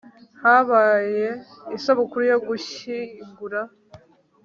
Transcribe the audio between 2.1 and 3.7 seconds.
yo gushyingura